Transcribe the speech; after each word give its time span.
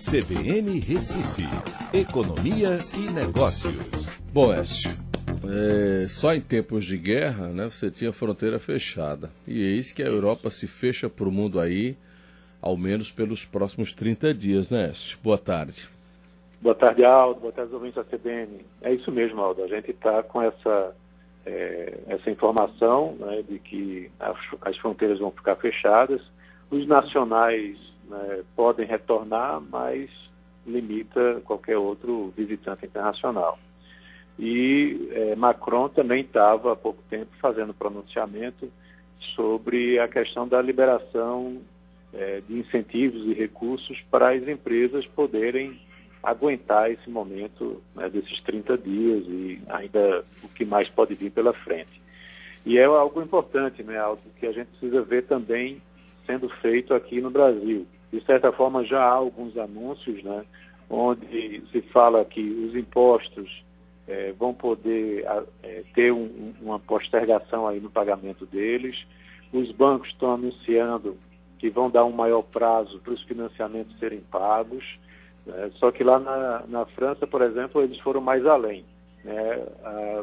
CBN 0.00 0.80
Recife, 0.80 1.44
Economia 1.92 2.78
e 2.96 3.12
Negócios. 3.12 4.08
Bom, 4.32 4.50
Écio, 4.50 4.92
é, 5.44 6.08
só 6.08 6.32
em 6.32 6.40
tempos 6.40 6.86
de 6.86 6.96
guerra, 6.96 7.48
né, 7.48 7.64
você 7.64 7.90
tinha 7.90 8.10
fronteira 8.10 8.58
fechada. 8.58 9.30
E 9.46 9.62
eis 9.62 9.92
que 9.92 10.02
a 10.02 10.06
Europa 10.06 10.48
se 10.48 10.66
fecha 10.66 11.10
para 11.10 11.28
o 11.28 11.30
mundo 11.30 11.60
aí, 11.60 11.98
ao 12.62 12.78
menos 12.78 13.12
pelos 13.12 13.44
próximos 13.44 13.92
30 13.92 14.32
dias, 14.32 14.70
né, 14.70 14.86
Écio? 14.86 15.18
Boa 15.22 15.36
tarde. 15.36 15.86
Boa 16.62 16.74
tarde, 16.74 17.04
Aldo. 17.04 17.40
Boa 17.40 17.52
tarde, 17.52 17.74
ouvintes 17.74 17.96
da 17.96 18.04
CBN. 18.04 18.64
É 18.80 18.94
isso 18.94 19.12
mesmo, 19.12 19.38
Aldo. 19.42 19.62
A 19.62 19.68
gente 19.68 19.90
está 19.90 20.22
com 20.22 20.40
essa, 20.40 20.96
é, 21.44 21.98
essa 22.06 22.30
informação 22.30 23.16
né, 23.20 23.42
de 23.46 23.58
que 23.58 24.10
as, 24.18 24.38
as 24.62 24.78
fronteiras 24.78 25.18
vão 25.18 25.30
ficar 25.30 25.56
fechadas. 25.56 26.22
Os 26.70 26.86
nacionais 26.86 27.90
né, 28.10 28.42
podem 28.56 28.86
retornar, 28.86 29.60
mas 29.60 30.10
limita 30.66 31.40
qualquer 31.44 31.78
outro 31.78 32.32
visitante 32.36 32.84
internacional. 32.84 33.58
E 34.38 35.08
é, 35.12 35.36
Macron 35.36 35.88
também 35.88 36.22
estava 36.22 36.72
há 36.72 36.76
pouco 36.76 37.02
tempo 37.08 37.30
fazendo 37.40 37.74
pronunciamento 37.74 38.70
sobre 39.34 39.98
a 39.98 40.08
questão 40.08 40.48
da 40.48 40.60
liberação 40.60 41.60
é, 42.12 42.40
de 42.46 42.58
incentivos 42.58 43.26
e 43.26 43.34
recursos 43.34 44.00
para 44.10 44.30
as 44.32 44.46
empresas 44.48 45.06
poderem 45.06 45.78
aguentar 46.22 46.90
esse 46.90 47.08
momento 47.08 47.82
né, 47.94 48.08
desses 48.08 48.40
30 48.42 48.76
dias 48.78 49.24
e 49.26 49.60
ainda 49.68 50.24
o 50.42 50.48
que 50.48 50.64
mais 50.64 50.88
pode 50.88 51.14
vir 51.14 51.30
pela 51.30 51.52
frente. 51.52 52.00
E 52.64 52.78
é 52.78 52.84
algo 52.84 53.22
importante, 53.22 53.82
né, 53.82 53.98
algo 53.98 54.22
que 54.38 54.46
a 54.46 54.52
gente 54.52 54.68
precisa 54.68 55.02
ver 55.02 55.24
também 55.24 55.80
sendo 56.26 56.48
feito 56.48 56.94
aqui 56.94 57.20
no 57.20 57.30
Brasil. 57.30 57.86
De 58.12 58.24
certa 58.24 58.50
forma, 58.52 58.84
já 58.84 59.00
há 59.02 59.12
alguns 59.12 59.56
anúncios, 59.56 60.22
né, 60.22 60.44
onde 60.88 61.62
se 61.70 61.80
fala 61.82 62.24
que 62.24 62.40
os 62.40 62.74
impostos 62.74 63.62
é, 64.10 64.32
vão 64.32 64.52
poder 64.52 65.24
é, 65.62 65.84
ter 65.94 66.12
um, 66.12 66.52
uma 66.60 66.80
postergação 66.80 67.68
aí 67.68 67.78
no 67.78 67.88
pagamento 67.88 68.44
deles. 68.44 69.06
Os 69.52 69.70
bancos 69.70 70.08
estão 70.08 70.34
anunciando 70.34 71.16
que 71.58 71.70
vão 71.70 71.90
dar 71.90 72.04
um 72.04 72.12
maior 72.12 72.42
prazo 72.42 72.98
para 73.00 73.12
os 73.12 73.22
financiamentos 73.22 73.96
serem 73.98 74.20
pagos. 74.20 74.84
Né? 75.46 75.70
Só 75.74 75.92
que 75.92 76.02
lá 76.02 76.18
na, 76.18 76.64
na, 76.66 76.86
França, 76.86 77.26
por 77.26 77.42
exemplo, 77.42 77.82
eles 77.82 78.00
foram 78.00 78.20
mais 78.20 78.44
além. 78.44 78.84
Né? 79.22 79.64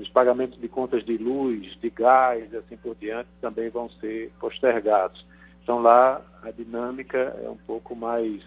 Os 0.00 0.08
pagamentos 0.08 0.58
de 0.58 0.68
contas 0.68 1.04
de 1.04 1.18
luz, 1.18 1.76
de 1.80 1.90
gás 1.90 2.50
e 2.52 2.56
assim 2.56 2.76
por 2.76 2.94
diante 2.94 3.28
também 3.40 3.68
vão 3.68 3.90
ser 4.00 4.32
postergados. 4.40 5.26
Então 5.64 5.80
lá 5.80 6.20
a 6.42 6.50
dinâmica 6.50 7.18
é 7.42 7.48
um 7.48 7.56
pouco 7.56 7.96
mais 7.96 8.42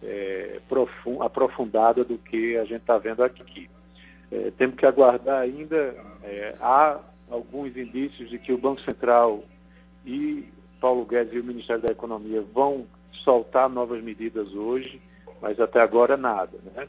é, 0.00 0.60
aprofundada 1.20 2.04
do 2.04 2.16
que 2.16 2.56
a 2.56 2.64
gente 2.64 2.80
está 2.80 2.96
vendo 2.96 3.22
aqui. 3.22 3.68
É, 4.30 4.50
temos 4.52 4.76
que 4.76 4.86
aguardar 4.86 5.40
ainda, 5.40 5.94
é, 6.22 6.54
há 6.60 7.00
alguns 7.28 7.76
indícios 7.76 8.30
de 8.30 8.38
que 8.38 8.52
o 8.52 8.58
Banco 8.58 8.80
Central 8.82 9.42
e 10.06 10.48
Paulo 10.80 11.04
Guedes 11.04 11.34
e 11.34 11.40
o 11.40 11.44
Ministério 11.44 11.82
da 11.82 11.92
Economia 11.92 12.42
vão 12.54 12.86
soltar 13.24 13.68
novas 13.68 14.02
medidas 14.02 14.54
hoje, 14.54 15.02
mas 15.40 15.58
até 15.58 15.80
agora 15.80 16.16
nada. 16.16 16.58
Né? 16.74 16.88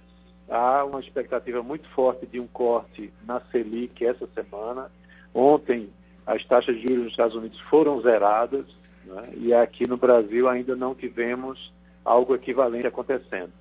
Há 0.50 0.86
uma 0.86 1.00
expectativa 1.00 1.64
muito 1.64 1.90
forte 1.90 2.28
de 2.28 2.40
um 2.40 2.48
corte 2.48 3.12
na 3.26 3.42
Selic 3.52 4.06
essa 4.06 4.28
semana. 4.28 4.92
Ontem 5.34 5.90
as 6.28 6.46
taxas 6.46 6.76
de 6.76 6.84
juros 6.84 7.04
nos 7.04 7.12
Estados 7.12 7.36
Unidos 7.36 7.60
foram 7.62 8.00
zeradas, 8.02 8.66
né? 9.06 9.30
E 9.36 9.54
aqui 9.54 9.88
no 9.88 9.98
Brasil 9.98 10.48
ainda 10.48 10.76
não 10.76 10.96
tivemos 10.96 11.72
algo 12.04 12.36
equivalente 12.36 12.88
acontecendo. 12.88 13.52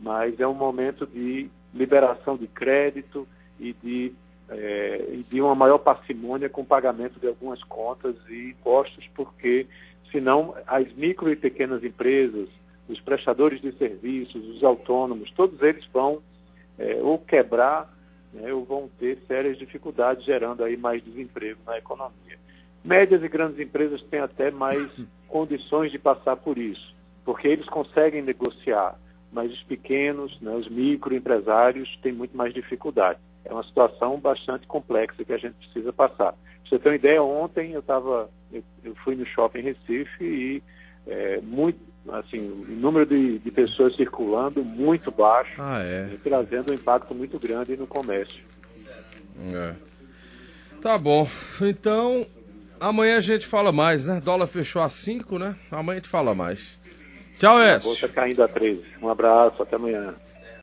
Mas 0.00 0.38
é 0.40 0.46
um 0.46 0.54
momento 0.54 1.06
de 1.06 1.48
liberação 1.72 2.36
de 2.36 2.46
crédito 2.46 3.26
e 3.58 3.72
de, 3.72 4.12
é, 4.48 5.18
de 5.28 5.40
uma 5.40 5.54
maior 5.54 5.78
parcimônia 5.78 6.48
com 6.48 6.62
o 6.62 6.66
pagamento 6.66 7.18
de 7.20 7.26
algumas 7.26 7.62
contas 7.64 8.16
e 8.28 8.50
impostos, 8.50 9.08
porque 9.14 9.66
senão 10.10 10.54
as 10.66 10.92
micro 10.94 11.30
e 11.30 11.36
pequenas 11.36 11.82
empresas, 11.82 12.48
os 12.88 13.00
prestadores 13.00 13.60
de 13.60 13.72
serviços, 13.72 14.44
os 14.56 14.62
autônomos, 14.62 15.30
todos 15.32 15.60
eles 15.62 15.84
vão 15.92 16.20
é, 16.78 16.96
ou 17.00 17.18
quebrar 17.18 17.92
né, 18.34 18.52
ou 18.52 18.64
vão 18.64 18.90
ter 18.98 19.18
sérias 19.26 19.56
dificuldades, 19.56 20.24
gerando 20.24 20.64
aí 20.64 20.76
mais 20.76 21.02
desemprego 21.02 21.60
na 21.64 21.78
economia. 21.78 22.38
Médias 22.84 23.22
e 23.22 23.28
grandes 23.28 23.58
empresas 23.58 24.02
têm 24.02 24.20
até 24.20 24.50
mais 24.50 24.90
condições 25.26 25.90
de 25.90 25.98
passar 25.98 26.36
por 26.36 26.58
isso, 26.58 26.94
porque 27.24 27.48
eles 27.48 27.66
conseguem 27.66 28.22
negociar, 28.22 28.96
mas 29.32 29.50
os 29.52 29.62
pequenos, 29.62 30.38
né, 30.40 30.54
os 30.54 30.68
microempresários 30.68 31.98
têm 32.02 32.12
muito 32.12 32.36
mais 32.36 32.52
dificuldade. 32.52 33.18
É 33.44 33.52
uma 33.52 33.64
situação 33.64 34.18
bastante 34.18 34.66
complexa 34.66 35.24
que 35.24 35.32
a 35.32 35.38
gente 35.38 35.54
precisa 35.54 35.92
passar. 35.92 36.32
Pra 36.32 36.68
você 36.68 36.78
ter 36.78 36.88
uma 36.90 36.94
ideia, 36.94 37.22
ontem 37.22 37.72
eu 37.72 37.80
estava, 37.80 38.30
eu, 38.52 38.62
eu, 38.84 38.94
fui 38.96 39.14
no 39.14 39.26
shopping 39.26 39.60
Recife 39.60 40.24
e 40.24 40.62
é, 41.06 41.40
muito, 41.42 41.78
assim, 42.10 42.38
o 42.38 42.66
número 42.74 43.04
de, 43.06 43.38
de, 43.38 43.50
pessoas 43.50 43.96
circulando 43.96 44.64
muito 44.64 45.10
baixo, 45.10 45.54
ah, 45.58 45.80
é. 45.80 46.16
trazendo 46.22 46.70
um 46.70 46.74
impacto 46.74 47.14
muito 47.14 47.38
grande 47.38 47.76
no 47.76 47.86
comércio. 47.86 48.42
É. 49.52 49.74
Tá 50.80 50.96
bom. 50.96 51.28
Então, 51.60 52.26
Amanhã 52.84 53.16
a 53.16 53.20
gente 53.22 53.46
fala 53.46 53.72
mais, 53.72 54.04
né? 54.04 54.20
Dólar 54.22 54.46
fechou 54.46 54.82
a 54.82 54.90
5, 54.90 55.38
né? 55.38 55.56
Amanhã 55.70 55.96
a 55.96 56.00
gente 56.00 56.08
fala 56.10 56.34
mais. 56.34 56.78
Tchau, 57.38 57.58
S. 57.58 57.86
Bolsa 57.86 58.08
caindo 58.08 58.42
a 58.42 58.48
13. 58.48 58.84
Um 59.00 59.08
abraço, 59.08 59.62
até 59.62 59.76
amanhã. 59.76 60.14